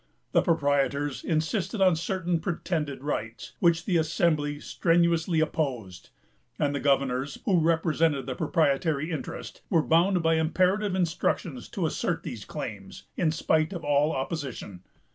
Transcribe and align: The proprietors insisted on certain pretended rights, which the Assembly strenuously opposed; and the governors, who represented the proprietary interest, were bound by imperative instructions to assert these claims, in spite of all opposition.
The 0.31 0.41
proprietors 0.41 1.23
insisted 1.23 1.79
on 1.79 1.95
certain 1.95 2.39
pretended 2.39 3.03
rights, 3.03 3.53
which 3.59 3.85
the 3.85 3.97
Assembly 3.97 4.59
strenuously 4.59 5.41
opposed; 5.41 6.09
and 6.57 6.73
the 6.73 6.79
governors, 6.79 7.37
who 7.45 7.59
represented 7.59 8.25
the 8.25 8.33
proprietary 8.33 9.11
interest, 9.11 9.61
were 9.69 9.83
bound 9.83 10.23
by 10.23 10.37
imperative 10.37 10.95
instructions 10.95 11.69
to 11.69 11.85
assert 11.85 12.23
these 12.23 12.45
claims, 12.45 13.03
in 13.15 13.29
spite 13.31 13.73
of 13.73 13.83
all 13.83 14.11
opposition. 14.11 14.81